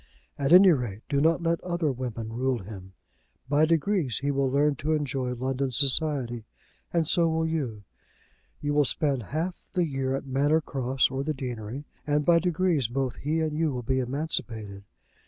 "At 0.35 0.51
any 0.51 0.71
rate, 0.71 1.03
do 1.09 1.21
not 1.21 1.43
let 1.43 1.61
other 1.61 1.91
women 1.91 2.33
rule 2.33 2.63
him. 2.63 2.93
By 3.47 3.65
degrees 3.67 4.17
he 4.17 4.31
will 4.31 4.49
learn 4.49 4.73
to 4.77 4.93
enjoy 4.93 5.33
London 5.35 5.69
society, 5.69 6.43
and 6.91 7.07
so 7.07 7.29
will 7.29 7.45
you. 7.45 7.83
You 8.61 8.73
will 8.73 8.83
spend 8.83 9.21
half 9.21 9.61
the 9.73 9.85
year 9.85 10.15
at 10.15 10.25
Manor 10.25 10.59
Cross 10.59 11.11
or 11.11 11.23
the 11.23 11.35
deanery, 11.35 11.85
and 12.07 12.25
by 12.25 12.39
degrees 12.39 12.87
both 12.87 13.17
he 13.17 13.41
and 13.41 13.55
you 13.55 13.71
will 13.71 13.83
be 13.83 13.99
emancipated. 13.99 14.85